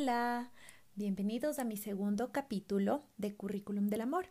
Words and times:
Hola, 0.00 0.52
bienvenidos 0.94 1.58
a 1.58 1.64
mi 1.64 1.76
segundo 1.76 2.30
capítulo 2.30 3.02
de 3.16 3.34
Currículum 3.34 3.88
del 3.88 4.02
Amor. 4.02 4.26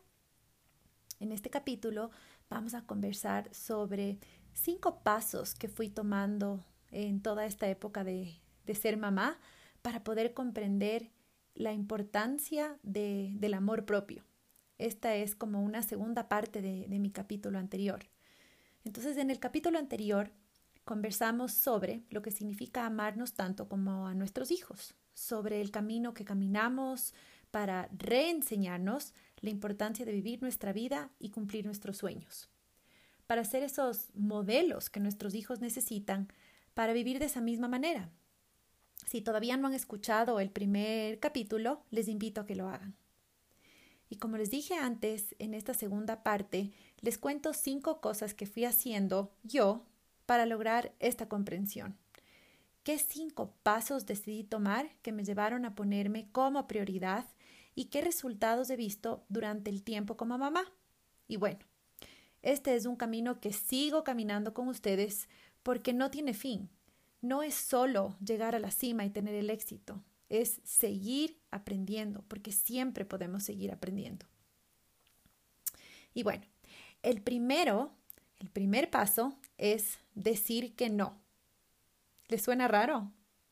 En 1.19 1.33
este 1.33 1.49
capítulo 1.49 2.09
vamos 2.49 2.73
a 2.73 2.85
conversar 2.85 3.53
sobre 3.53 4.17
cinco 4.53 5.03
pasos 5.03 5.55
que 5.55 5.67
fui 5.67 5.89
tomando 5.89 6.63
en 6.89 7.21
toda 7.21 7.45
esta 7.45 7.67
época 7.67 8.05
de, 8.05 8.39
ser 8.75 8.95
mamá 8.95 9.39
para 9.81 10.05
poder 10.05 10.33
comprender 10.33 11.11
la 11.53 11.73
importancia 11.73 12.79
del 12.81 13.53
amor 13.53 13.83
propio. 13.83 14.23
Esta 14.77 15.15
es 15.15 15.35
como 15.35 15.61
una 15.61 15.81
segunda 15.81 16.29
parte 16.29 16.61
de, 16.61 16.87
de 16.87 16.99
mi 16.99 17.11
capítulo 17.11 17.59
anterior. 17.59 18.05
Entonces, 18.85 19.17
en 19.17 19.29
el 19.29 19.39
capítulo 19.41 19.79
anterior 19.79 20.31
conversamos 20.85 21.51
sobre 21.51 22.05
lo 22.09 22.21
que 22.21 22.31
significa 22.31 22.85
amarnos 22.85 23.33
tanto 23.33 23.67
como 23.67 24.07
a 24.07 24.13
nuestros 24.13 24.49
hijos, 24.51 24.95
sobre 25.17 25.61
el 25.61 25.71
camino 25.71 26.13
que 26.13 26.25
caminamos 26.25 27.15
para 27.49 27.89
reenseñarnos 27.97 29.15
la 29.41 29.49
importancia 29.49 30.05
de 30.05 30.11
vivir 30.11 30.43
nuestra 30.43 30.73
vida 30.73 31.09
y 31.17 31.29
cumplir 31.31 31.65
nuestros 31.65 31.97
sueños, 31.97 32.49
para 33.25 33.43
ser 33.43 33.63
esos 33.63 34.11
modelos 34.13 34.91
que 34.91 34.99
nuestros 34.99 35.33
hijos 35.33 35.59
necesitan 35.59 36.27
para 36.75 36.93
vivir 36.93 37.17
de 37.17 37.25
esa 37.25 37.41
misma 37.41 37.67
manera. 37.67 38.11
Si 39.07 39.21
todavía 39.21 39.57
no 39.57 39.67
han 39.67 39.73
escuchado 39.73 40.39
el 40.39 40.51
primer 40.51 41.19
capítulo, 41.19 41.81
les 41.89 42.09
invito 42.09 42.41
a 42.41 42.45
que 42.45 42.55
lo 42.55 42.69
hagan. 42.69 42.95
Y 44.09 44.17
como 44.17 44.37
les 44.37 44.51
dije 44.51 44.75
antes, 44.75 45.35
en 45.39 45.55
esta 45.55 45.73
segunda 45.73 46.21
parte, 46.21 46.71
les 47.01 47.17
cuento 47.17 47.53
cinco 47.53 48.01
cosas 48.01 48.35
que 48.35 48.45
fui 48.45 48.65
haciendo 48.65 49.31
yo 49.41 49.83
para 50.27 50.45
lograr 50.45 50.93
esta 50.99 51.27
comprensión. 51.27 51.97
¿Qué 52.87 52.99
cinco 52.99 53.53
pasos 53.63 54.05
decidí 54.05 54.45
tomar 54.45 54.89
que 55.01 55.11
me 55.11 55.25
llevaron 55.25 55.65
a 55.65 55.75
ponerme 55.75 56.29
como 56.31 56.67
prioridad 56.69 57.25
y 57.75 57.87
qué 57.87 57.99
resultados 57.99 58.69
he 58.69 58.77
visto 58.77 59.25
durante 59.27 59.69
el 59.69 59.83
tiempo 59.83 60.15
como 60.15 60.37
mamá? 60.37 60.63
Y 61.27 61.35
bueno, 61.35 61.59
este 62.43 62.75
es 62.77 62.85
un 62.85 62.95
camino 62.95 63.41
que 63.41 63.51
sigo 63.51 64.05
caminando 64.05 64.53
con 64.53 64.69
ustedes 64.69 65.27
porque 65.63 65.91
no 65.91 66.09
tiene 66.09 66.33
fin. 66.33 66.69
No 67.19 67.43
es 67.43 67.55
solo 67.55 68.15
llegar 68.23 68.55
a 68.55 68.59
la 68.59 68.71
cima 68.71 69.03
y 69.03 69.09
tener 69.09 69.35
el 69.35 69.49
éxito, 69.49 70.01
es 70.29 70.61
seguir 70.63 71.41
aprendiendo, 71.51 72.23
porque 72.29 72.53
siempre 72.53 73.03
podemos 73.03 73.43
seguir 73.43 73.73
aprendiendo. 73.73 74.25
Y 76.13 76.23
bueno, 76.23 76.45
el 77.03 77.21
primero, 77.21 77.91
el 78.39 78.49
primer 78.49 78.89
paso 78.89 79.37
es 79.57 79.99
decir 80.15 80.73
que 80.77 80.89
no. 80.89 81.26
¿Les 82.27 82.41
suena 82.41 82.67
raro? 82.67 83.11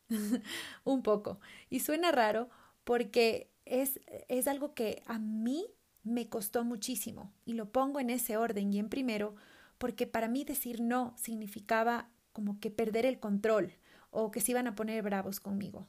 Un 0.83 1.03
poco. 1.03 1.39
Y 1.69 1.79
suena 1.79 2.11
raro 2.11 2.49
porque 2.83 3.51
es, 3.65 3.99
es 4.27 4.47
algo 4.47 4.73
que 4.73 5.01
a 5.05 5.19
mí 5.19 5.65
me 6.03 6.29
costó 6.29 6.63
muchísimo 6.63 7.33
y 7.45 7.53
lo 7.53 7.71
pongo 7.71 7.99
en 7.99 8.11
ese 8.11 8.37
orden 8.37 8.71
y 8.71 8.79
en 8.79 8.89
primero 8.89 9.35
porque 9.77 10.07
para 10.07 10.27
mí 10.27 10.43
decir 10.43 10.81
no 10.81 11.15
significaba 11.17 12.09
como 12.31 12.59
que 12.59 12.69
perder 12.69 13.05
el 13.05 13.19
control 13.19 13.73
o 14.11 14.31
que 14.31 14.41
se 14.41 14.51
iban 14.51 14.67
a 14.67 14.75
poner 14.75 15.03
bravos 15.03 15.39
conmigo. 15.39 15.87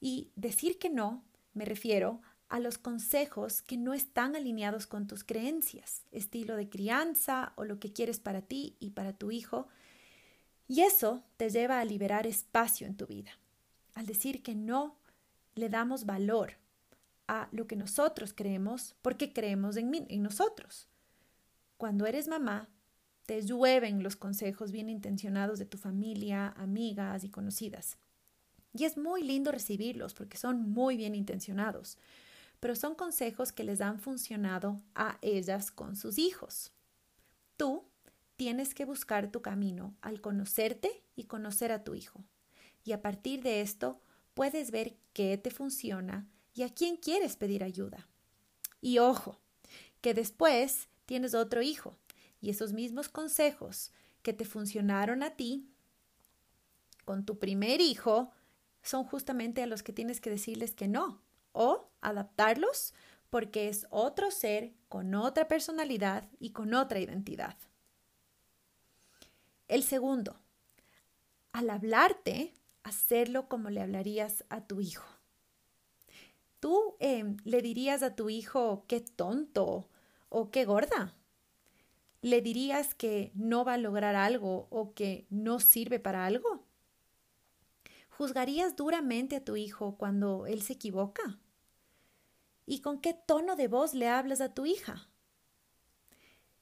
Y 0.00 0.30
decir 0.36 0.78
que 0.78 0.88
no 0.88 1.24
me 1.52 1.64
refiero 1.64 2.20
a 2.48 2.60
los 2.60 2.78
consejos 2.78 3.62
que 3.62 3.76
no 3.76 3.92
están 3.92 4.36
alineados 4.36 4.86
con 4.86 5.06
tus 5.06 5.24
creencias, 5.24 6.04
estilo 6.12 6.56
de 6.56 6.68
crianza 6.68 7.52
o 7.56 7.64
lo 7.64 7.78
que 7.78 7.92
quieres 7.92 8.20
para 8.20 8.40
ti 8.40 8.76
y 8.80 8.90
para 8.90 9.12
tu 9.12 9.30
hijo. 9.30 9.68
Y 10.68 10.82
eso 10.82 11.24
te 11.36 11.50
lleva 11.50 11.80
a 11.80 11.84
liberar 11.84 12.26
espacio 12.26 12.86
en 12.86 12.96
tu 12.96 13.06
vida. 13.06 13.32
Al 13.94 14.06
decir 14.06 14.42
que 14.42 14.54
no, 14.54 14.96
le 15.54 15.68
damos 15.68 16.06
valor 16.06 16.52
a 17.26 17.48
lo 17.50 17.66
que 17.66 17.74
nosotros 17.74 18.32
creemos 18.32 18.94
porque 19.02 19.32
creemos 19.32 19.76
en, 19.76 19.92
en 20.08 20.22
nosotros. 20.22 20.86
Cuando 21.76 22.06
eres 22.06 22.28
mamá, 22.28 22.68
te 23.26 23.42
llueven 23.42 24.02
los 24.02 24.14
consejos 24.14 24.70
bien 24.70 24.88
intencionados 24.88 25.58
de 25.58 25.66
tu 25.66 25.78
familia, 25.78 26.54
amigas 26.56 27.24
y 27.24 27.28
conocidas. 27.28 27.96
Y 28.72 28.84
es 28.84 28.96
muy 28.96 29.24
lindo 29.24 29.50
recibirlos 29.50 30.14
porque 30.14 30.36
son 30.36 30.70
muy 30.70 30.96
bien 30.96 31.14
intencionados 31.14 31.98
pero 32.60 32.74
son 32.74 32.94
consejos 32.94 33.52
que 33.52 33.64
les 33.64 33.80
han 33.80 34.00
funcionado 34.00 34.80
a 34.94 35.18
ellas 35.22 35.70
con 35.70 35.96
sus 35.96 36.18
hijos. 36.18 36.72
Tienes 38.38 38.72
que 38.72 38.84
buscar 38.84 39.32
tu 39.32 39.42
camino 39.42 39.96
al 40.00 40.20
conocerte 40.20 41.02
y 41.16 41.24
conocer 41.24 41.72
a 41.72 41.82
tu 41.82 41.96
hijo. 41.96 42.22
Y 42.84 42.92
a 42.92 43.02
partir 43.02 43.42
de 43.42 43.62
esto 43.62 44.00
puedes 44.34 44.70
ver 44.70 44.96
qué 45.12 45.36
te 45.38 45.50
funciona 45.50 46.28
y 46.54 46.62
a 46.62 46.72
quién 46.72 46.98
quieres 46.98 47.36
pedir 47.36 47.64
ayuda. 47.64 48.06
Y 48.80 49.00
ojo, 49.00 49.40
que 50.00 50.14
después 50.14 50.88
tienes 51.04 51.34
otro 51.34 51.62
hijo 51.62 51.98
y 52.40 52.50
esos 52.50 52.72
mismos 52.72 53.08
consejos 53.08 53.90
que 54.22 54.32
te 54.32 54.44
funcionaron 54.44 55.24
a 55.24 55.30
ti 55.30 55.68
con 57.04 57.26
tu 57.26 57.40
primer 57.40 57.80
hijo 57.80 58.30
son 58.82 59.02
justamente 59.02 59.64
a 59.64 59.66
los 59.66 59.82
que 59.82 59.92
tienes 59.92 60.20
que 60.20 60.30
decirles 60.30 60.76
que 60.76 60.86
no, 60.86 61.22
o 61.50 61.90
adaptarlos 62.02 62.94
porque 63.30 63.68
es 63.68 63.88
otro 63.90 64.30
ser 64.30 64.74
con 64.88 65.16
otra 65.16 65.48
personalidad 65.48 66.30
y 66.38 66.50
con 66.50 66.72
otra 66.74 67.00
identidad. 67.00 67.56
El 69.68 69.82
segundo, 69.82 70.40
al 71.52 71.68
hablarte, 71.68 72.54
hacerlo 72.82 73.48
como 73.48 73.68
le 73.68 73.82
hablarías 73.82 74.44
a 74.48 74.62
tu 74.62 74.80
hijo. 74.80 75.06
Tú 76.58 76.96
em, 77.00 77.36
le 77.44 77.60
dirías 77.60 78.02
a 78.02 78.16
tu 78.16 78.30
hijo 78.30 78.84
qué 78.88 79.00
tonto 79.00 79.88
o 80.30 80.50
qué 80.50 80.64
gorda. 80.64 81.14
Le 82.22 82.40
dirías 82.40 82.94
que 82.94 83.30
no 83.34 83.64
va 83.64 83.74
a 83.74 83.78
lograr 83.78 84.16
algo 84.16 84.66
o 84.70 84.94
que 84.94 85.26
no 85.28 85.60
sirve 85.60 86.00
para 86.00 86.24
algo. 86.24 86.64
¿Juzgarías 88.08 88.74
duramente 88.74 89.36
a 89.36 89.44
tu 89.44 89.56
hijo 89.56 89.96
cuando 89.96 90.46
él 90.46 90.62
se 90.62 90.72
equivoca? 90.72 91.38
¿Y 92.66 92.80
con 92.80 93.00
qué 93.00 93.14
tono 93.14 93.54
de 93.54 93.68
voz 93.68 93.92
le 93.92 94.08
hablas 94.08 94.40
a 94.40 94.52
tu 94.52 94.64
hija? 94.64 95.08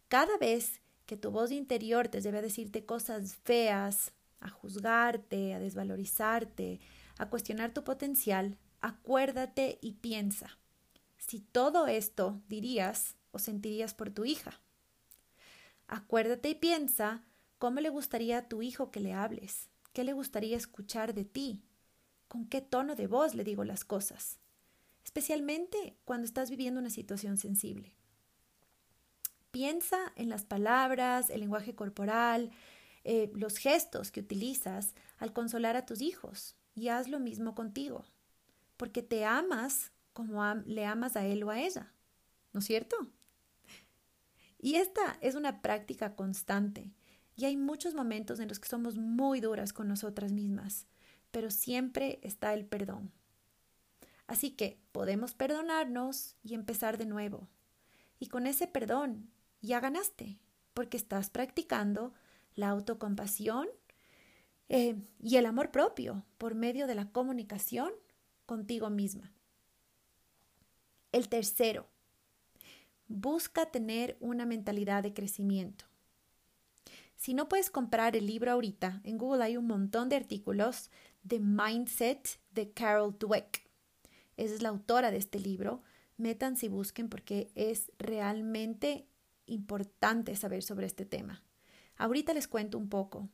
Cada 0.08 0.36
vez 0.38 0.82
que 1.06 1.16
tu 1.16 1.30
voz 1.30 1.52
interior 1.52 2.08
te 2.08 2.20
debe 2.20 2.42
decirte 2.42 2.84
cosas 2.84 3.36
feas, 3.36 4.12
a 4.40 4.50
juzgarte, 4.50 5.54
a 5.54 5.58
desvalorizarte, 5.58 6.80
a 7.18 7.30
cuestionar 7.30 7.72
tu 7.72 7.84
potencial, 7.84 8.58
acuérdate 8.80 9.78
y 9.80 9.92
piensa 9.92 10.58
si 11.16 11.40
todo 11.40 11.86
esto 11.86 12.40
dirías 12.48 13.16
o 13.30 13.38
sentirías 13.38 13.94
por 13.94 14.10
tu 14.10 14.24
hija. 14.24 14.60
Acuérdate 15.88 16.50
y 16.50 16.54
piensa 16.54 17.24
cómo 17.58 17.80
le 17.80 17.88
gustaría 17.88 18.38
a 18.38 18.48
tu 18.48 18.62
hijo 18.62 18.90
que 18.90 19.00
le 19.00 19.14
hables, 19.14 19.70
qué 19.92 20.04
le 20.04 20.12
gustaría 20.12 20.56
escuchar 20.56 21.14
de 21.14 21.24
ti, 21.24 21.62
con 22.28 22.46
qué 22.46 22.60
tono 22.60 22.94
de 22.94 23.06
voz 23.06 23.34
le 23.34 23.44
digo 23.44 23.64
las 23.64 23.84
cosas 23.84 24.38
especialmente 25.06 25.96
cuando 26.04 26.26
estás 26.26 26.50
viviendo 26.50 26.80
una 26.80 26.90
situación 26.90 27.38
sensible. 27.38 27.94
Piensa 29.56 30.12
en 30.16 30.28
las 30.28 30.44
palabras, 30.44 31.30
el 31.30 31.40
lenguaje 31.40 31.74
corporal, 31.74 32.50
eh, 33.04 33.32
los 33.34 33.56
gestos 33.56 34.10
que 34.10 34.20
utilizas 34.20 34.94
al 35.16 35.32
consolar 35.32 35.76
a 35.76 35.86
tus 35.86 36.02
hijos 36.02 36.56
y 36.74 36.88
haz 36.88 37.08
lo 37.08 37.20
mismo 37.20 37.54
contigo, 37.54 38.04
porque 38.76 39.02
te 39.02 39.24
amas 39.24 39.92
como 40.12 40.44
le 40.66 40.84
amas 40.84 41.16
a 41.16 41.24
él 41.24 41.42
o 41.42 41.48
a 41.48 41.58
ella, 41.58 41.90
¿no 42.52 42.60
es 42.60 42.66
cierto? 42.66 42.98
Y 44.58 44.74
esta 44.74 45.16
es 45.22 45.36
una 45.36 45.62
práctica 45.62 46.16
constante 46.16 46.92
y 47.34 47.46
hay 47.46 47.56
muchos 47.56 47.94
momentos 47.94 48.40
en 48.40 48.48
los 48.48 48.60
que 48.60 48.68
somos 48.68 48.98
muy 48.98 49.40
duras 49.40 49.72
con 49.72 49.88
nosotras 49.88 50.32
mismas, 50.32 50.86
pero 51.30 51.50
siempre 51.50 52.18
está 52.20 52.52
el 52.52 52.66
perdón. 52.66 53.10
Así 54.26 54.50
que 54.50 54.78
podemos 54.92 55.32
perdonarnos 55.32 56.36
y 56.44 56.52
empezar 56.52 56.98
de 56.98 57.06
nuevo. 57.06 57.48
Y 58.18 58.26
con 58.26 58.46
ese 58.46 58.66
perdón 58.66 59.30
ya 59.60 59.80
ganaste, 59.80 60.38
porque 60.74 60.96
estás 60.96 61.30
practicando 61.30 62.12
la 62.54 62.68
autocompasión 62.68 63.68
eh, 64.68 64.96
y 65.20 65.36
el 65.36 65.46
amor 65.46 65.70
propio 65.70 66.24
por 66.38 66.54
medio 66.54 66.86
de 66.86 66.94
la 66.94 67.10
comunicación 67.10 67.92
contigo 68.46 68.90
misma. 68.90 69.32
El 71.12 71.28
tercero, 71.28 71.88
busca 73.08 73.66
tener 73.66 74.16
una 74.20 74.46
mentalidad 74.46 75.02
de 75.02 75.14
crecimiento. 75.14 75.84
Si 77.16 77.32
no 77.32 77.48
puedes 77.48 77.70
comprar 77.70 78.16
el 78.16 78.26
libro 78.26 78.50
ahorita, 78.52 79.00
en 79.04 79.16
Google 79.16 79.44
hay 79.44 79.56
un 79.56 79.66
montón 79.66 80.08
de 80.08 80.16
artículos 80.16 80.90
de 81.22 81.40
Mindset 81.40 82.38
de 82.50 82.72
Carol 82.72 83.16
Dweck. 83.18 83.66
Esa 84.36 84.54
es 84.54 84.62
la 84.62 84.68
autora 84.68 85.10
de 85.10 85.16
este 85.16 85.40
libro. 85.40 85.82
Métanse 86.18 86.66
y 86.66 86.68
busquen 86.68 87.08
porque 87.08 87.50
es 87.54 87.90
realmente 87.98 89.06
importante 89.46 90.36
saber 90.36 90.62
sobre 90.62 90.86
este 90.86 91.04
tema. 91.04 91.42
Ahorita 91.96 92.34
les 92.34 92.48
cuento 92.48 92.78
un 92.78 92.88
poco. 92.88 93.28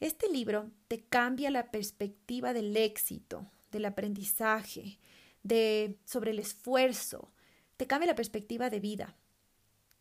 Este 0.00 0.30
libro 0.30 0.70
te 0.88 1.04
cambia 1.04 1.50
la 1.50 1.70
perspectiva 1.70 2.52
del 2.52 2.76
éxito, 2.76 3.50
del 3.70 3.84
aprendizaje, 3.84 4.98
de 5.42 5.98
sobre 6.04 6.30
el 6.30 6.38
esfuerzo, 6.38 7.32
te 7.76 7.86
cambia 7.86 8.08
la 8.08 8.14
perspectiva 8.14 8.68
de 8.68 8.80
vida. 8.80 9.16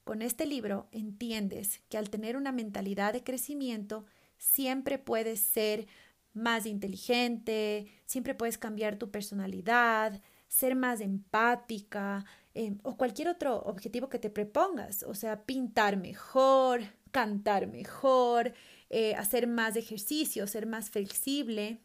Con 0.03 0.21
este 0.21 0.45
libro 0.45 0.87
entiendes 0.91 1.81
que 1.87 1.97
al 1.97 2.09
tener 2.09 2.35
una 2.35 2.51
mentalidad 2.51 3.13
de 3.13 3.23
crecimiento, 3.23 4.05
siempre 4.37 4.97
puedes 4.97 5.39
ser 5.39 5.87
más 6.33 6.65
inteligente, 6.65 7.87
siempre 8.05 8.35
puedes 8.35 8.57
cambiar 8.57 8.97
tu 8.97 9.11
personalidad, 9.11 10.21
ser 10.47 10.75
más 10.75 10.99
empática 10.99 12.25
eh, 12.55 12.77
o 12.83 12.97
cualquier 12.97 13.29
otro 13.29 13.61
objetivo 13.61 14.09
que 14.09 14.19
te 14.19 14.29
propongas, 14.29 15.03
o 15.03 15.13
sea, 15.13 15.43
pintar 15.45 15.97
mejor, 15.97 16.81
cantar 17.11 17.67
mejor, 17.67 18.53
eh, 18.89 19.15
hacer 19.15 19.47
más 19.47 19.75
ejercicio, 19.75 20.47
ser 20.47 20.65
más 20.65 20.89
flexible. 20.89 21.79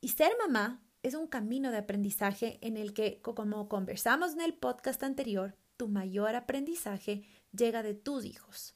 Y 0.00 0.08
ser 0.08 0.32
mamá 0.38 0.82
es 1.02 1.14
un 1.14 1.26
camino 1.26 1.70
de 1.70 1.78
aprendizaje 1.78 2.58
en 2.62 2.76
el 2.76 2.92
que, 2.94 3.20
como 3.20 3.68
conversamos 3.68 4.32
en 4.32 4.40
el 4.40 4.54
podcast 4.54 5.02
anterior, 5.02 5.54
tu 5.76 5.88
mayor 5.88 6.34
aprendizaje 6.34 7.24
llega 7.52 7.82
de 7.82 7.94
tus 7.94 8.24
hijos. 8.24 8.74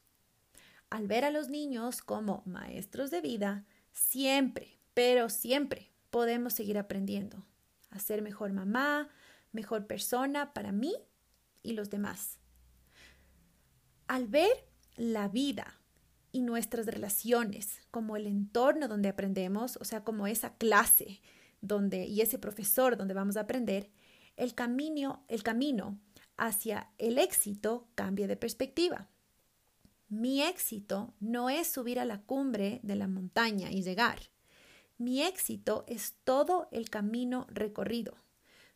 Al 0.90 1.06
ver 1.06 1.24
a 1.24 1.30
los 1.30 1.48
niños 1.48 2.02
como 2.02 2.42
maestros 2.46 3.10
de 3.10 3.20
vida, 3.20 3.64
siempre, 3.92 4.78
pero 4.92 5.28
siempre 5.28 5.90
podemos 6.10 6.52
seguir 6.52 6.78
aprendiendo 6.78 7.44
a 7.90 7.98
ser 7.98 8.22
mejor 8.22 8.52
mamá, 8.52 9.08
mejor 9.54 9.86
persona 9.86 10.52
para 10.52 10.72
mí 10.72 10.94
y 11.62 11.72
los 11.72 11.88
demás. 11.88 12.38
Al 14.06 14.26
ver 14.26 14.68
la 14.96 15.28
vida 15.28 15.80
y 16.30 16.42
nuestras 16.42 16.86
relaciones 16.86 17.80
como 17.90 18.16
el 18.16 18.26
entorno 18.26 18.88
donde 18.88 19.08
aprendemos, 19.08 19.78
o 19.80 19.84
sea, 19.84 20.04
como 20.04 20.26
esa 20.26 20.54
clase 20.56 21.22
donde 21.60 22.06
y 22.06 22.20
ese 22.20 22.38
profesor 22.38 22.96
donde 22.96 23.14
vamos 23.14 23.36
a 23.36 23.42
aprender, 23.42 23.90
el 24.36 24.54
camino, 24.54 25.24
el 25.28 25.42
camino 25.42 25.98
hacia 26.36 26.90
el 26.98 27.18
éxito 27.18 27.88
cambia 27.94 28.26
de 28.26 28.36
perspectiva. 28.36 29.08
Mi 30.08 30.42
éxito 30.42 31.14
no 31.20 31.50
es 31.50 31.68
subir 31.68 31.98
a 31.98 32.04
la 32.04 32.20
cumbre 32.20 32.80
de 32.82 32.96
la 32.96 33.08
montaña 33.08 33.70
y 33.70 33.82
llegar. 33.82 34.18
Mi 34.98 35.22
éxito 35.22 35.84
es 35.88 36.14
todo 36.24 36.68
el 36.70 36.90
camino 36.90 37.46
recorrido. 37.48 38.23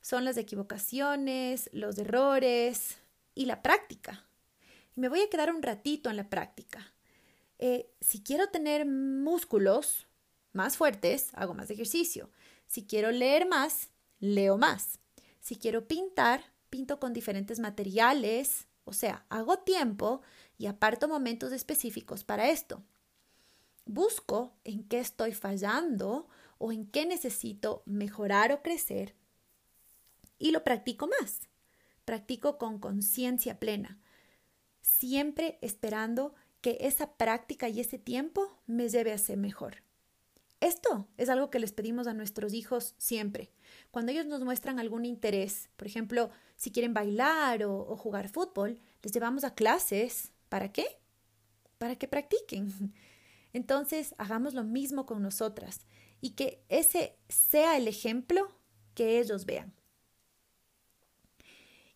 Son 0.00 0.24
las 0.24 0.36
equivocaciones, 0.36 1.68
los 1.72 1.98
errores 1.98 2.98
y 3.34 3.46
la 3.46 3.62
práctica. 3.62 4.24
me 4.94 5.08
voy 5.08 5.20
a 5.20 5.30
quedar 5.30 5.54
un 5.54 5.62
ratito 5.62 6.10
en 6.10 6.16
la 6.16 6.28
práctica. 6.28 6.92
Eh, 7.58 7.90
si 8.00 8.22
quiero 8.22 8.48
tener 8.48 8.86
músculos 8.86 10.06
más 10.52 10.76
fuertes, 10.76 11.30
hago 11.34 11.54
más 11.54 11.70
ejercicio. 11.70 12.30
Si 12.66 12.86
quiero 12.86 13.10
leer 13.10 13.46
más, 13.46 13.90
leo 14.20 14.58
más. 14.58 14.98
Si 15.40 15.56
quiero 15.56 15.86
pintar, 15.86 16.42
pinto 16.68 16.98
con 16.98 17.12
diferentes 17.12 17.58
materiales. 17.58 18.66
O 18.84 18.92
sea, 18.92 19.24
hago 19.28 19.58
tiempo 19.58 20.22
y 20.56 20.66
aparto 20.66 21.08
momentos 21.08 21.52
específicos 21.52 22.24
para 22.24 22.48
esto. 22.50 22.82
Busco 23.84 24.52
en 24.64 24.84
qué 24.84 24.98
estoy 24.98 25.32
fallando 25.32 26.28
o 26.58 26.72
en 26.72 26.86
qué 26.86 27.06
necesito 27.06 27.82
mejorar 27.86 28.52
o 28.52 28.62
crecer 28.62 29.14
y 30.38 30.50
lo 30.50 30.64
practico 30.64 31.08
más. 31.20 31.48
Practico 32.04 32.58
con 32.58 32.78
conciencia 32.78 33.58
plena, 33.58 34.00
siempre 34.80 35.58
esperando 35.60 36.34
que 36.60 36.78
esa 36.80 37.16
práctica 37.16 37.68
y 37.68 37.80
ese 37.80 37.98
tiempo 37.98 38.60
me 38.66 38.88
lleve 38.88 39.12
a 39.12 39.18
ser 39.18 39.36
mejor. 39.36 39.82
Esto 40.60 41.06
es 41.16 41.28
algo 41.28 41.50
que 41.50 41.60
les 41.60 41.72
pedimos 41.72 42.08
a 42.08 42.14
nuestros 42.14 42.52
hijos 42.52 42.94
siempre. 42.98 43.52
Cuando 43.92 44.10
ellos 44.10 44.26
nos 44.26 44.42
muestran 44.42 44.80
algún 44.80 45.04
interés, 45.04 45.70
por 45.76 45.86
ejemplo, 45.86 46.30
si 46.56 46.72
quieren 46.72 46.94
bailar 46.94 47.62
o, 47.64 47.96
jugar 47.96 48.28
fútbol, 48.28 48.80
les 49.02 49.12
llevamos 49.12 49.44
a 49.44 49.54
clases. 49.54 50.32
¿Para 50.48 50.72
qué? 50.72 50.84
Para 51.78 51.94
que 51.94 52.08
practiquen. 52.08 52.92
Entonces, 53.52 54.14
hagamos 54.18 54.54
lo 54.54 54.64
mismo 54.64 55.06
con 55.06 55.22
nosotras 55.22 55.86
y 56.20 56.30
que 56.30 56.64
ese 56.68 57.16
sea 57.28 57.76
el 57.76 57.86
ejemplo 57.86 58.48
que 58.94 59.20
ellos 59.20 59.46
vean. 59.46 59.77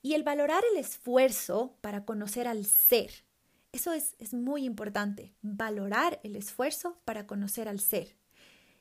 Y 0.02 0.14
el 0.14 0.24
valorar 0.24 0.62
el 0.72 0.78
esfuerzo 0.78 1.76
para 1.80 2.04
conocer 2.04 2.48
al 2.48 2.66
ser. 2.66 3.24
Eso 3.70 3.92
es, 3.92 4.16
es 4.18 4.34
muy 4.34 4.64
importante, 4.64 5.32
valorar 5.40 6.20
el 6.24 6.36
esfuerzo 6.36 7.00
para 7.04 7.26
conocer 7.26 7.68
al 7.68 7.80
ser. 7.80 8.16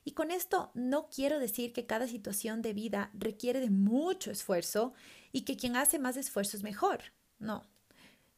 Y 0.04 0.12
con 0.12 0.30
esto 0.30 0.70
no 0.74 1.08
quiero 1.08 1.38
decir 1.38 1.72
que 1.72 1.86
cada 1.86 2.08
situación 2.08 2.60
de 2.60 2.74
vida 2.74 3.10
requiere 3.14 3.60
de 3.60 3.70
mucho 3.70 4.30
esfuerzo 4.30 4.92
y 5.30 5.42
que 5.42 5.56
quien 5.56 5.76
hace 5.76 5.98
más 5.98 6.16
esfuerzo 6.16 6.56
es 6.56 6.62
mejor. 6.62 7.00
No. 7.38 7.64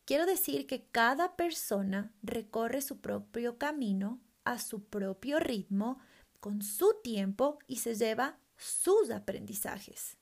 Quiero 0.05 0.27
decir 0.27 0.67
que 0.67 0.85
cada 0.85 1.35
persona 1.37 2.13
recorre 2.23 2.83
su 2.83 3.01
propio 3.01 3.57
camino 3.57 4.21
a 4.45 4.59
su 4.59 4.85
propio 4.85 5.41
ritmo, 5.41 5.99
con 6.41 6.63
su 6.63 6.95
tiempo 7.03 7.59
y 7.67 7.77
se 7.77 7.95
lleva 7.95 8.39
sus 8.57 9.11
aprendizajes. 9.11 10.19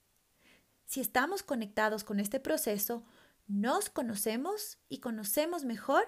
Si 0.93 1.00
estamos 1.00 1.43
conectados 1.43 2.05
con 2.05 2.21
este 2.21 2.39
proceso, 2.39 3.03
nos 3.47 3.89
conocemos 3.89 4.77
y 4.91 4.99
conocemos 4.99 5.65
mejor 5.65 6.05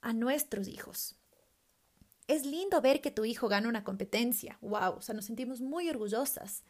a 0.00 0.12
nuestros 0.12 0.68
hijos. 0.68 1.16
Es 2.28 2.46
lindo 2.46 2.80
ver 2.80 3.00
que 3.00 3.10
tu 3.10 3.24
hijo 3.24 3.48
gana 3.48 3.68
una 3.68 3.82
competencia. 3.82 4.56
¡Wow! 4.60 4.98
O 4.98 5.02
sea, 5.02 5.16
nos 5.16 5.24
sentimos 5.24 5.60
muy 5.60 5.90
orgullosas. 5.90 6.62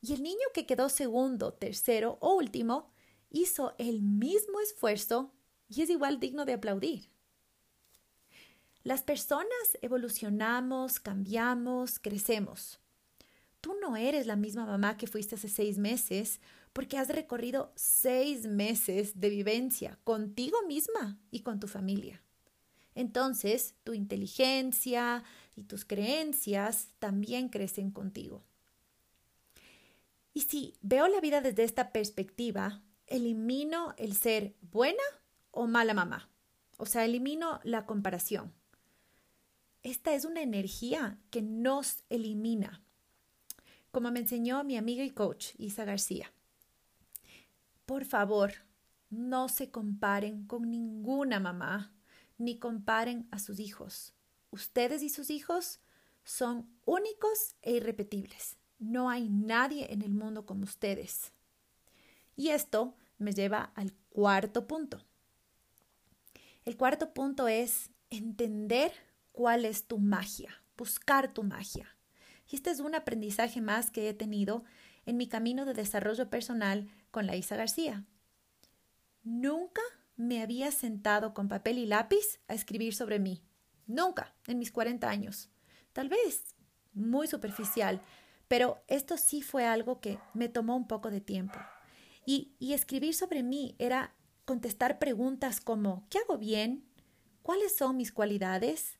Y 0.00 0.12
el 0.12 0.22
niño 0.22 0.46
que 0.54 0.64
quedó 0.64 0.88
segundo, 0.88 1.52
tercero 1.52 2.18
o 2.20 2.34
último 2.34 2.92
hizo 3.30 3.74
el 3.78 4.00
mismo 4.00 4.60
esfuerzo 4.60 5.32
y 5.68 5.82
es 5.82 5.90
igual 5.90 6.20
digno 6.20 6.44
de 6.44 6.52
aplaudir. 6.52 7.10
Las 8.84 9.02
personas 9.02 9.76
evolucionamos, 9.80 11.00
cambiamos, 11.00 11.98
crecemos. 11.98 12.78
Tú 13.60 13.74
no 13.80 13.96
eres 13.96 14.28
la 14.28 14.36
misma 14.36 14.66
mamá 14.66 14.96
que 14.96 15.08
fuiste 15.08 15.34
hace 15.34 15.48
seis 15.48 15.78
meses 15.78 16.40
porque 16.72 16.98
has 16.98 17.08
recorrido 17.08 17.72
seis 17.76 18.46
meses 18.46 19.20
de 19.20 19.30
vivencia 19.30 19.98
contigo 20.04 20.56
misma 20.66 21.18
y 21.30 21.40
con 21.40 21.60
tu 21.60 21.68
familia. 21.68 22.22
Entonces, 22.94 23.74
tu 23.84 23.94
inteligencia 23.94 25.24
y 25.56 25.64
tus 25.64 25.84
creencias 25.84 26.88
también 26.98 27.48
crecen 27.48 27.90
contigo. 27.90 28.42
Y 30.34 30.42
si 30.42 30.74
veo 30.80 31.08
la 31.08 31.20
vida 31.20 31.40
desde 31.40 31.64
esta 31.64 31.92
perspectiva, 31.92 32.82
elimino 33.06 33.94
el 33.98 34.14
ser 34.14 34.54
buena 34.60 35.02
o 35.50 35.66
mala 35.66 35.94
mamá. 35.94 36.30
O 36.78 36.86
sea, 36.86 37.04
elimino 37.04 37.60
la 37.64 37.84
comparación. 37.86 38.52
Esta 39.82 40.14
es 40.14 40.24
una 40.24 40.42
energía 40.42 41.18
que 41.30 41.42
nos 41.42 42.04
elimina, 42.08 42.82
como 43.90 44.10
me 44.10 44.20
enseñó 44.20 44.64
mi 44.64 44.76
amiga 44.76 45.04
y 45.04 45.10
coach 45.10 45.48
Isa 45.58 45.84
García. 45.84 46.32
Por 47.86 48.04
favor, 48.04 48.52
no 49.10 49.48
se 49.48 49.70
comparen 49.70 50.46
con 50.46 50.70
ninguna 50.70 51.40
mamá, 51.40 51.92
ni 52.38 52.58
comparen 52.58 53.28
a 53.30 53.38
sus 53.38 53.58
hijos. 53.60 54.14
Ustedes 54.50 55.02
y 55.02 55.08
sus 55.08 55.30
hijos 55.30 55.80
son 56.24 56.68
únicos 56.84 57.56
e 57.62 57.72
irrepetibles. 57.72 58.56
No 58.78 59.10
hay 59.10 59.28
nadie 59.28 59.92
en 59.92 60.02
el 60.02 60.14
mundo 60.14 60.46
como 60.46 60.64
ustedes. 60.64 61.32
Y 62.36 62.48
esto 62.48 62.96
me 63.18 63.32
lleva 63.32 63.72
al 63.74 63.92
cuarto 64.10 64.66
punto. 64.66 65.04
El 66.64 66.76
cuarto 66.76 67.12
punto 67.12 67.48
es 67.48 67.90
entender 68.10 68.92
cuál 69.32 69.64
es 69.64 69.86
tu 69.86 69.98
magia, 69.98 70.62
buscar 70.76 71.32
tu 71.32 71.42
magia. 71.42 71.96
Este 72.50 72.70
es 72.70 72.80
un 72.80 72.94
aprendizaje 72.94 73.60
más 73.60 73.90
que 73.90 74.08
he 74.08 74.14
tenido 74.14 74.64
en 75.06 75.16
mi 75.16 75.26
camino 75.26 75.64
de 75.64 75.74
desarrollo 75.74 76.28
personal 76.28 76.88
con 77.12 77.28
la 77.28 77.36
Isa 77.36 77.54
García. 77.54 78.04
Nunca 79.22 79.82
me 80.16 80.42
había 80.42 80.72
sentado 80.72 81.32
con 81.32 81.46
papel 81.46 81.78
y 81.78 81.86
lápiz 81.86 82.40
a 82.48 82.54
escribir 82.54 82.92
sobre 82.92 83.20
mí. 83.20 83.44
Nunca, 83.86 84.34
en 84.48 84.58
mis 84.58 84.72
40 84.72 85.08
años. 85.08 85.48
Tal 85.92 86.08
vez 86.08 86.56
muy 86.92 87.28
superficial, 87.28 88.02
pero 88.48 88.82
esto 88.88 89.16
sí 89.16 89.42
fue 89.42 89.64
algo 89.64 90.00
que 90.00 90.18
me 90.34 90.48
tomó 90.48 90.74
un 90.74 90.88
poco 90.88 91.12
de 91.12 91.20
tiempo. 91.20 91.60
Y, 92.26 92.56
y 92.58 92.72
escribir 92.72 93.14
sobre 93.14 93.44
mí 93.44 93.76
era 93.78 94.16
contestar 94.44 94.98
preguntas 94.98 95.60
como 95.60 96.08
¿qué 96.10 96.18
hago 96.18 96.36
bien? 96.36 96.84
¿Cuáles 97.42 97.76
son 97.76 97.96
mis 97.96 98.10
cualidades? 98.10 98.98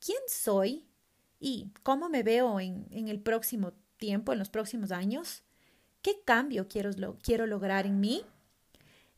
quién 0.00 0.18
soy 0.26 0.88
y 1.38 1.72
cómo 1.82 2.08
me 2.08 2.22
veo 2.22 2.58
en, 2.58 2.88
el 2.90 3.20
próximo 3.20 3.72
tiempo, 3.96 4.32
en 4.32 4.38
los 4.38 4.50
próximos 4.50 4.90
años, 4.90 5.44
qué 6.02 6.20
cambio 6.24 6.68
quiero, 6.68 6.90
quiero 7.22 7.46
lograr 7.46 7.86
en 7.86 8.00
mí. 8.00 8.22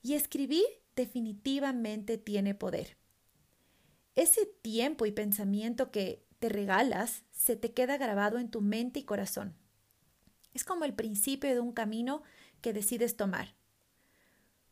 Y 0.03 0.15
escribir 0.15 0.65
definitivamente 0.97 2.19
tiene 2.19 2.55
poder. 2.55 2.97
Ese 4.15 4.47
tiempo 4.47 5.07
y 5.07 5.13
pensamiento 5.13 5.91
que 5.91 6.25
te 6.39 6.49
regalas 6.49 7.23
se 7.31 7.57
te 7.57 7.73
queda 7.73 7.97
grabado 7.97 8.39
en 8.39 8.51
tu 8.51 8.61
mente 8.61 9.01
y 9.01 9.05
corazón. 9.05 9.55
Es 10.55 10.65
como 10.65 10.85
el 10.85 10.95
principio 10.95 11.51
de 11.51 11.61
un 11.61 11.73
camino 11.73 12.23
que 12.61 12.73
decides 12.73 13.17
tomar. 13.17 13.55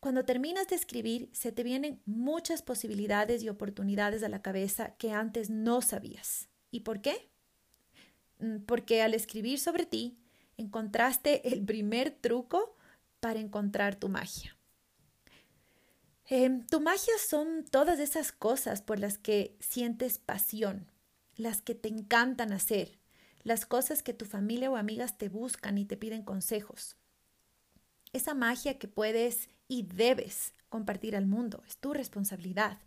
Cuando 0.01 0.25
terminas 0.25 0.67
de 0.69 0.77
escribir, 0.77 1.29
se 1.33 1.53
te 1.53 1.63
vienen 1.63 2.01
muchas 2.07 2.63
posibilidades 2.63 3.43
y 3.43 3.49
oportunidades 3.49 4.23
a 4.23 4.29
la 4.29 4.43
cabeza 4.43 4.97
que 4.97 5.13
antes 5.13 5.51
no 5.51 5.83
sabías. 5.83 6.49
¿Y 6.71 6.81
por 6.81 7.03
qué? 7.03 7.31
Mm, 8.39 8.61
porque 8.67 9.03
al 9.03 9.15
escribir 9.15 9.59
sobre 9.59 9.85
ti, 9.85 10.19
encontraste 10.61 11.53
el 11.53 11.65
primer 11.65 12.11
truco 12.11 12.77
para 13.21 13.41
encontrar 13.41 13.97
tu 13.97 14.09
magia. 14.09 14.57
Em, 16.27 16.65
tu 16.67 16.81
magia 16.81 17.15
son 17.29 17.65
todas 17.65 17.99
esas 17.99 18.31
cosas 18.31 18.83
por 18.83 19.01
las 19.01 19.19
que 19.19 19.57
sientes 19.59 20.19
pasión, 20.19 20.91
las 21.35 21.61
que 21.61 21.75
te 21.75 21.89
encantan 21.89 22.53
hacer, 22.53 23.01
las 23.43 23.67
cosas 23.67 24.03
que 24.03 24.15
tu 24.15 24.27
familia 24.27 24.71
o 24.71 24.77
amigas 24.77 25.19
te 25.19 25.29
buscan 25.29 25.77
y 25.77 25.85
te 25.85 25.97
piden 25.97 26.23
consejos. 26.23 26.97
Esa 28.13 28.35
magia 28.35 28.79
que 28.79 28.87
puedes 28.87 29.49
y 29.67 29.83
debes 29.83 30.55
compartir 30.69 31.17
al 31.17 31.27
mundo, 31.27 31.63
es 31.67 31.79
tu 31.79 31.93
responsabilidad. 31.93 32.79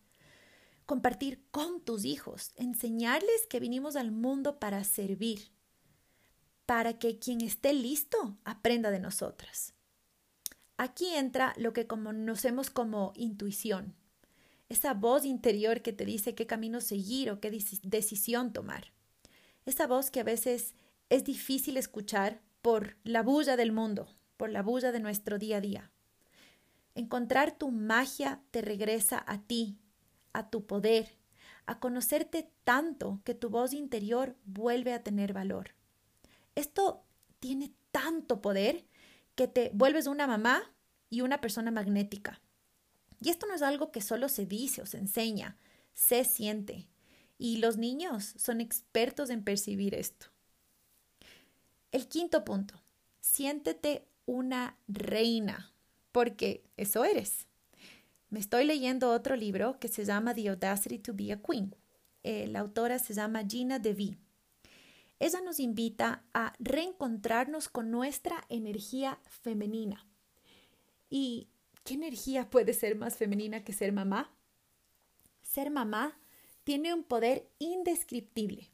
Compartir 0.86 1.46
con 1.52 1.82
tus 1.82 2.06
hijos, 2.06 2.52
enseñarles 2.56 3.46
que 3.50 3.60
vinimos 3.60 3.96
al 3.96 4.12
mundo 4.12 4.60
para 4.60 4.84
servir, 4.84 5.52
para 6.66 6.98
que 7.00 7.20
quien 7.20 7.42
esté 7.42 7.74
listo 7.74 8.38
aprenda 8.46 8.92
de 8.92 9.00
nosotras. 9.00 9.74
Aquí 10.78 11.08
entra 11.14 11.54
lo 11.58 11.74
que 11.74 11.88
conocemos 11.88 12.70
como 12.70 13.14
intuición, 13.16 13.96
esa 14.70 14.94
voz 14.94 15.24
interior 15.24 15.82
que 15.82 15.94
te 15.94 16.06
dice 16.06 16.36
qué 16.36 16.48
camino 16.48 16.82
seguir 16.82 17.30
o 17.30 17.40
qué 17.40 17.52
decisión 17.84 18.54
tomar. 18.54 18.92
Esa 19.66 19.88
voz 19.88 20.10
que 20.10 20.22
a 20.22 20.24
veces 20.24 20.74
es 21.10 21.24
difícil 21.24 21.78
escuchar 21.78 22.42
por 22.62 22.98
la 23.04 23.22
bulla 23.22 23.56
del 23.56 23.72
mundo, 23.72 24.08
por 24.36 24.50
la 24.50 24.64
bulla 24.64 24.92
de 24.92 25.00
nuestro 25.00 25.38
día 25.38 25.58
a 25.58 25.62
día. 25.62 25.92
Encontrar 26.96 27.58
tu 27.58 27.72
magia 27.72 28.42
te 28.52 28.62
regresa 28.62 29.24
a 29.28 29.42
ti, 29.42 29.78
a 30.32 30.50
tu 30.50 30.66
poder, 30.66 31.18
a 31.66 31.80
conocerte 31.80 32.52
tanto 32.64 33.22
que 33.24 33.36
tu 33.36 33.50
voz 33.50 33.74
interior 33.74 34.36
vuelve 34.44 34.94
a 34.94 35.04
tener 35.04 35.34
valor. 35.34 35.76
Esto 36.56 37.04
tiene 37.40 37.74
tanto 37.92 38.42
poder 38.42 38.86
que 39.36 39.48
te 39.48 39.72
vuelves 39.74 40.08
una 40.08 40.28
mamá 40.28 40.74
y 41.10 41.22
una 41.22 41.42
persona 41.42 41.72
magnética. 41.72 42.42
Y 43.20 43.30
esto 43.30 43.48
no 43.48 43.54
es 43.54 43.62
algo 43.62 43.92
que 43.92 44.02
solo 44.02 44.30
se 44.30 44.46
dice 44.46 44.82
o 44.82 44.86
se 44.86 44.98
enseña, 44.98 45.58
se 45.94 46.24
siente. 46.26 46.88
Y 47.38 47.58
los 47.58 47.78
niños 47.78 48.34
son 48.38 48.62
expertos 48.62 49.30
en 49.30 49.44
percibir 49.44 49.96
esto. 49.96 50.28
El 51.92 52.08
quinto 52.08 52.44
punto, 52.44 52.82
siéntete 53.22 54.08
una 54.26 54.78
reina, 54.88 55.74
porque 56.12 56.64
eso 56.78 57.06
eres. 57.06 57.48
Me 58.30 58.40
estoy 58.40 58.66
leyendo 58.66 59.12
otro 59.12 59.36
libro 59.36 59.80
que 59.80 59.88
se 59.88 60.06
llama 60.06 60.34
The 60.34 60.50
Audacity 60.50 61.00
to 61.00 61.14
be 61.14 61.32
a 61.32 61.42
Queen. 61.42 61.76
La 62.24 62.60
autora 62.60 62.98
se 63.00 63.14
llama 63.14 63.44
Gina 63.48 63.80
DeVee. 63.80 64.18
Ella 65.20 65.42
nos 65.42 65.60
invita 65.60 66.24
a 66.34 66.54
reencontrarnos 66.60 67.70
con 67.70 67.92
nuestra 67.92 68.44
energía 68.50 69.20
femenina. 69.30 70.06
¿Y 71.10 71.48
qué 71.84 71.94
energía 71.94 72.50
puede 72.50 72.74
ser 72.74 72.96
más 72.96 73.16
femenina 73.16 73.64
que 73.64 73.74
ser 73.74 73.92
mamá? 73.92 74.34
Ser 75.42 75.70
mamá 75.70 76.18
tiene 76.64 76.94
un 76.94 77.04
poder 77.04 77.48
indescriptible. 77.60 78.70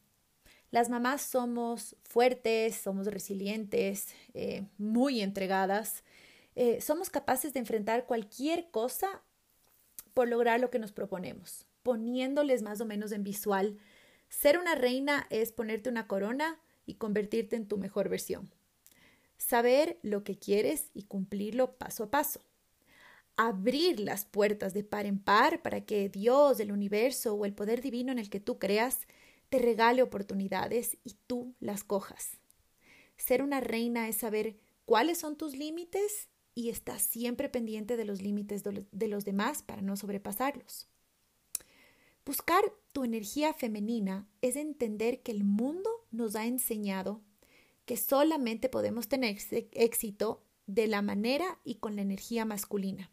Las 0.72 0.89
mamás 0.89 1.24
somos 1.24 1.96
fuertes, 2.03 2.75
somos 2.75 3.08
resilientes, 3.08 4.13
eh, 4.34 4.67
muy 4.77 5.22
entregadas. 5.22 6.03
Eh, 6.55 6.79
somos 6.81 7.10
capaces 7.10 7.53
de 7.53 7.60
enfrentar 7.60 8.05
cualquier 8.05 8.69
cosa 8.69 9.22
por 10.13 10.27
lograr 10.27 10.60
lo 10.60 10.69
que 10.69 10.79
nos 10.79 10.91
proponemos, 10.91 11.65
poniéndoles 11.81 12.62
más 12.62 12.81
o 12.81 12.86
menos 12.86 13.12
en 13.12 13.24
visual 13.24 13.77
ser 14.29 14.57
una 14.57 14.75
reina 14.75 15.27
es 15.29 15.51
ponerte 15.51 15.89
una 15.89 16.07
corona 16.07 16.59
y 16.86 16.95
convertirte 16.95 17.55
en 17.55 17.67
tu 17.67 17.77
mejor 17.77 18.09
versión. 18.09 18.53
Saber 19.38 20.00
lo 20.01 20.24
que 20.24 20.38
quieres 20.38 20.91
y 20.93 21.03
cumplirlo 21.03 21.77
paso 21.77 22.03
a 22.03 22.12
paso. 22.12 22.41
Abrir 23.38 24.00
las 24.00 24.25
puertas 24.25 24.74
de 24.74 24.83
par 24.83 25.05
en 25.05 25.19
par 25.19 25.62
para 25.62 25.81
que 25.81 26.09
Dios, 26.09 26.59
el 26.59 26.71
universo 26.71 27.33
o 27.33 27.45
el 27.45 27.53
poder 27.53 27.81
divino 27.81 28.12
en 28.12 28.19
el 28.19 28.29
que 28.29 28.39
tú 28.39 28.59
creas 28.59 29.07
te 29.50 29.59
regale 29.59 30.03
oportunidades 30.03 30.98
y 31.03 31.15
tú 31.27 31.55
las 31.59 31.83
cojas. 31.83 32.38
Ser 33.17 33.41
una 33.41 33.59
reina 33.62 34.07
es 34.07 34.17
saber 34.17 34.57
cuáles 34.86 35.17
son 35.17 35.38
tus 35.38 35.55
límites 35.55 36.29
y 36.53 36.69
estar 36.69 37.00
siempre 37.00 37.50
pendiente 37.50 37.98
de 37.98 38.05
los 38.05 38.21
límites 38.21 38.63
de 38.63 39.07
los 39.07 39.25
demás 39.25 39.63
para 39.63 39.81
no 39.81 39.95
sobrepasarlos. 39.95 40.88
Buscar 42.29 42.63
tu 42.93 43.03
energía 43.03 43.55
femenina 43.55 44.27
es 44.43 44.55
entender 44.55 45.24
que 45.24 45.31
el 45.31 45.43
mundo 45.43 45.89
nos 46.12 46.36
ha 46.36 46.45
enseñado 46.45 47.24
que 47.86 47.98
solamente 47.98 48.69
podemos 48.69 49.07
tener 49.07 49.36
éxito 49.71 50.43
de 50.67 50.86
la 50.86 51.01
manera 51.01 51.57
y 51.63 51.77
con 51.77 51.95
la 51.95 52.03
energía 52.03 52.45
masculina, 52.45 53.09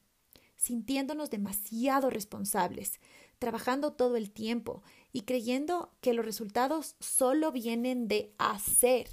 sintiéndonos 0.56 1.30
demasiado 1.30 2.11
responsables, 2.11 3.00
trabajando 3.38 3.94
todo 3.94 4.16
el 4.16 4.30
tiempo 4.30 4.82
y 5.14 5.23
creyendo 5.23 5.94
que 6.02 6.12
los 6.12 6.26
resultados 6.26 6.94
solo 7.00 7.52
vienen 7.52 8.08
de 8.08 8.35
hacer 8.37 9.08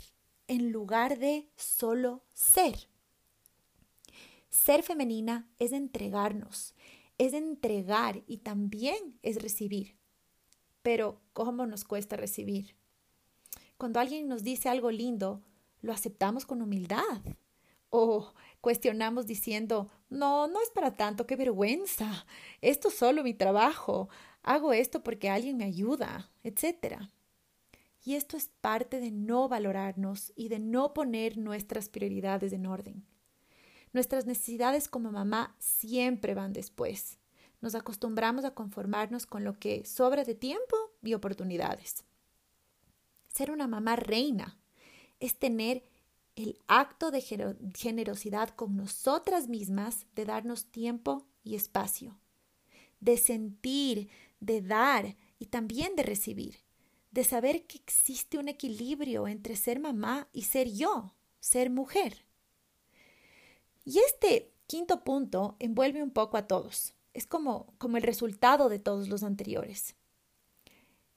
en 0.49 0.73
lugar 0.73 1.17
de 1.17 1.47
solo 1.55 2.25
ser. 2.33 2.89
Ser 4.49 4.83
femenina 4.83 5.47
es 5.59 5.71
entregarnos, 5.71 6.75
es 7.17 7.33
entregar 7.33 8.23
y 8.27 8.37
también 8.37 9.17
es 9.21 9.41
recibir. 9.41 9.95
Pero 10.81 11.21
¿cómo 11.33 11.65
nos 11.65 11.83
cuesta 11.83 12.15
recibir? 12.17 12.75
Cuando 13.77 13.99
alguien 13.99 14.27
nos 14.27 14.43
dice 14.43 14.69
algo 14.69 14.91
lindo, 14.91 15.41
lo 15.81 15.93
aceptamos 15.93 16.45
con 16.45 16.61
humildad. 16.61 17.21
O 17.89 18.33
cuestionamos 18.61 19.27
diciendo, 19.27 19.89
no, 20.09 20.47
no 20.47 20.61
es 20.61 20.69
para 20.71 20.95
tanto, 20.95 21.27
qué 21.27 21.35
vergüenza. 21.35 22.25
Esto 22.61 22.87
es 22.87 22.95
solo 22.95 23.23
mi 23.23 23.33
trabajo. 23.33 24.09
Hago 24.41 24.73
esto 24.73 25.03
porque 25.03 25.29
alguien 25.29 25.57
me 25.57 25.65
ayuda, 25.65 26.31
etc. 26.43 27.03
Y 28.03 28.15
esto 28.15 28.35
es 28.35 28.49
parte 28.61 28.99
de 28.99 29.11
no 29.11 29.47
valorarnos 29.47 30.33
y 30.35 30.49
de 30.49 30.59
no 30.59 30.93
poner 30.93 31.37
nuestras 31.37 31.87
prioridades 31.87 32.51
en 32.51 32.65
orden. 32.65 33.05
Nuestras 33.93 34.25
necesidades 34.25 34.87
como 34.87 35.11
mamá 35.11 35.55
siempre 35.59 36.33
van 36.33 36.51
después. 36.51 37.19
Nos 37.61 37.75
acostumbramos 37.75 38.43
a 38.43 38.55
conformarnos 38.55 39.27
con 39.27 39.43
lo 39.43 39.57
que 39.59 39.85
sobra 39.85 40.23
de 40.23 40.33
tiempo 40.33 40.75
y 41.03 41.13
oportunidades. 41.13 42.03
Ser 43.31 43.51
una 43.51 43.67
mamá 43.67 43.95
reina 43.95 44.57
es 45.19 45.37
tener 45.37 45.83
el 46.35 46.57
acto 46.67 47.11
de 47.11 47.21
generosidad 47.75 48.49
con 48.49 48.75
nosotras 48.75 49.47
mismas, 49.47 50.07
de 50.15 50.25
darnos 50.25 50.65
tiempo 50.65 51.27
y 51.43 51.55
espacio, 51.55 52.17
de 52.99 53.17
sentir, 53.17 54.09
de 54.39 54.61
dar 54.61 55.15
y 55.37 55.45
también 55.45 55.95
de 55.95 56.01
recibir, 56.03 56.57
de 57.11 57.23
saber 57.23 57.67
que 57.67 57.77
existe 57.77 58.39
un 58.39 58.47
equilibrio 58.47 59.27
entre 59.27 59.55
ser 59.55 59.79
mamá 59.79 60.27
y 60.33 60.43
ser 60.43 60.67
yo, 60.71 61.13
ser 61.39 61.69
mujer. 61.69 62.22
Y 63.85 63.99
este 63.99 64.53
quinto 64.67 65.03
punto 65.03 65.55
envuelve 65.59 66.01
un 66.01 66.11
poco 66.11 66.37
a 66.37 66.47
todos. 66.47 66.95
Es 67.13 67.27
como, 67.27 67.73
como 67.77 67.97
el 67.97 68.03
resultado 68.03 68.69
de 68.69 68.79
todos 68.79 69.07
los 69.09 69.23
anteriores. 69.23 69.95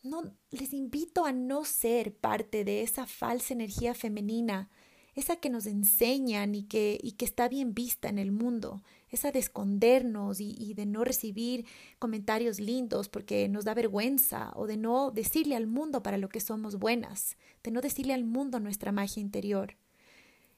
No, 0.03 0.23
les 0.51 0.73
invito 0.73 1.25
a 1.25 1.33
no 1.33 1.65
ser 1.65 2.15
parte 2.15 2.65
de 2.65 2.83
esa 2.83 3.07
falsa 3.07 3.55
energía 3.55 3.95
femenina, 3.95 4.71
esa 5.15 5.37
que 5.37 5.49
nos 5.49 5.67
enseñan 5.67 6.55
y 6.55 6.65
que, 6.65 6.99
y 7.03 7.13
que 7.13 7.25
está 7.25 7.49
bien 7.49 7.75
vista 7.75 8.09
en 8.09 8.19
el 8.19 8.31
mundo, 8.31 8.85
esa 9.09 9.33
de 9.33 9.39
escondernos 9.39 10.41
y, 10.41 10.55
y, 10.59 10.75
de 10.75 10.85
no 10.85 11.05
recibir 11.05 11.65
comentarios 11.99 12.61
lindos 12.61 13.09
porque 13.09 13.49
nos 13.49 13.65
da 13.65 13.73
vergüenza 13.73 14.53
o 14.55 14.67
de 14.67 14.77
no 14.77 15.11
decirle 15.11 15.57
al 15.57 15.67
mundo 15.67 16.03
para 16.03 16.19
lo 16.19 16.29
que 16.29 16.41
somos 16.41 16.79
buenas, 16.79 17.39
de 17.65 17.71
no 17.71 17.81
decirle 17.81 18.13
al 18.13 18.25
mundo 18.25 18.61
nuestra 18.61 18.93
magia 18.93 19.23
interior. 19.23 19.77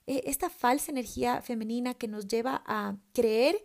E, 0.09 0.23
esta 0.25 0.49
falsa 0.49 0.91
energía 0.91 1.43
femenina 1.43 1.93
que 1.93 2.09
nos 2.09 2.27
lleva 2.27 2.63
a 2.65 2.97
creer 3.13 3.63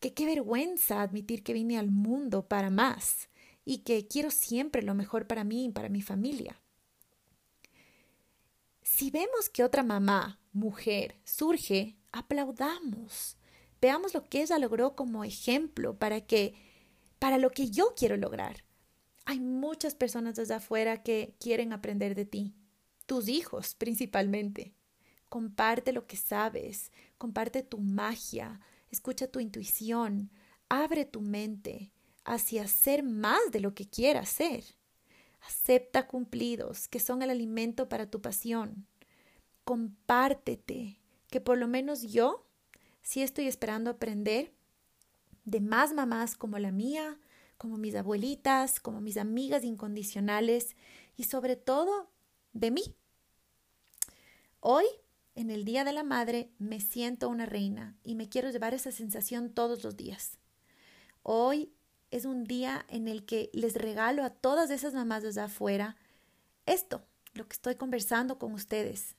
que 0.00 0.14
qué 0.14 0.24
vergüenza 0.24 1.02
admitir 1.02 1.44
que 1.44 1.52
vine 1.52 1.78
al 1.78 1.90
mundo 1.90 2.48
para 2.48 2.70
más 2.70 3.28
y 3.66 3.78
que 3.78 4.08
quiero 4.08 4.30
siempre 4.30 4.82
lo 4.82 4.94
mejor 4.94 5.26
para 5.26 5.44
mí 5.44 5.66
y 5.66 5.68
para 5.68 5.90
mi 5.90 6.00
familia. 6.00 6.60
Si 8.82 9.10
vemos 9.10 9.50
que 9.50 9.64
otra 9.64 9.82
mamá, 9.82 10.40
mujer, 10.52 11.20
surge, 11.24 11.98
aplaudamos. 12.10 13.36
Veamos 13.80 14.14
lo 14.14 14.24
que 14.24 14.40
ella 14.40 14.58
logró 14.58 14.96
como 14.96 15.24
ejemplo 15.24 15.98
para 15.98 16.22
que 16.22 16.54
para 17.18 17.36
lo 17.36 17.50
que 17.50 17.70
yo 17.70 17.92
quiero 17.94 18.16
lograr. 18.16 18.64
Hay 19.26 19.40
muchas 19.40 19.94
personas 19.94 20.36
desde 20.36 20.54
afuera 20.54 21.02
que 21.02 21.36
quieren 21.38 21.74
aprender 21.74 22.14
de 22.14 22.24
ti, 22.24 22.54
tus 23.04 23.28
hijos 23.28 23.74
principalmente. 23.74 24.74
Comparte 25.32 25.94
lo 25.94 26.06
que 26.06 26.18
sabes, 26.18 26.92
comparte 27.16 27.62
tu 27.62 27.78
magia, 27.78 28.60
escucha 28.90 29.28
tu 29.28 29.40
intuición, 29.40 30.30
abre 30.68 31.06
tu 31.06 31.22
mente 31.22 31.90
hacia 32.22 32.68
ser 32.68 33.02
más 33.02 33.40
de 33.50 33.60
lo 33.60 33.74
que 33.74 33.88
quieras 33.88 34.28
ser. 34.28 34.62
Acepta 35.40 36.06
cumplidos 36.06 36.86
que 36.86 37.00
son 37.00 37.22
el 37.22 37.30
alimento 37.30 37.88
para 37.88 38.10
tu 38.10 38.20
pasión. 38.20 38.86
Compártete, 39.64 41.00
que 41.30 41.40
por 41.40 41.56
lo 41.56 41.66
menos 41.66 42.02
yo 42.02 42.46
sí 43.00 43.22
estoy 43.22 43.46
esperando 43.46 43.88
aprender 43.88 44.52
de 45.46 45.62
más 45.62 45.94
mamás 45.94 46.36
como 46.36 46.58
la 46.58 46.72
mía, 46.72 47.18
como 47.56 47.78
mis 47.78 47.94
abuelitas, 47.94 48.80
como 48.80 49.00
mis 49.00 49.16
amigas 49.16 49.64
incondicionales 49.64 50.76
y 51.16 51.24
sobre 51.24 51.56
todo 51.56 52.10
de 52.52 52.70
mí. 52.70 52.94
Hoy, 54.60 54.84
en 55.34 55.50
el 55.50 55.64
Día 55.64 55.84
de 55.84 55.92
la 55.92 56.02
Madre, 56.02 56.50
me 56.58 56.80
siento 56.80 57.28
una 57.28 57.46
reina 57.46 57.96
y 58.04 58.14
me 58.14 58.28
quiero 58.28 58.50
llevar 58.50 58.74
esa 58.74 58.92
sensación 58.92 59.50
todos 59.50 59.82
los 59.82 59.96
días. 59.96 60.38
Hoy 61.22 61.72
es 62.10 62.24
un 62.24 62.44
día 62.44 62.84
en 62.88 63.08
el 63.08 63.24
que 63.24 63.50
les 63.54 63.74
regalo 63.74 64.24
a 64.24 64.30
todas 64.30 64.70
esas 64.70 64.92
mamás 64.92 65.22
de 65.22 65.40
afuera 65.40 65.96
esto, 66.66 67.04
lo 67.32 67.48
que 67.48 67.54
estoy 67.54 67.76
conversando 67.76 68.38
con 68.38 68.52
ustedes. 68.52 69.16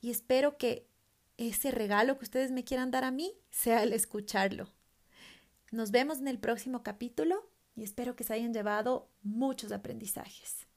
Y 0.00 0.10
espero 0.10 0.56
que 0.56 0.86
ese 1.36 1.70
regalo 1.70 2.18
que 2.18 2.24
ustedes 2.24 2.50
me 2.52 2.64
quieran 2.64 2.90
dar 2.90 3.04
a 3.04 3.10
mí 3.10 3.32
sea 3.50 3.82
el 3.82 3.92
escucharlo. 3.92 4.68
Nos 5.72 5.90
vemos 5.90 6.18
en 6.18 6.28
el 6.28 6.38
próximo 6.38 6.82
capítulo 6.82 7.50
y 7.74 7.82
espero 7.82 8.16
que 8.16 8.24
se 8.24 8.34
hayan 8.34 8.54
llevado 8.54 9.10
muchos 9.22 9.72
aprendizajes. 9.72 10.67